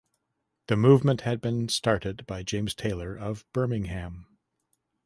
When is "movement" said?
0.75-1.21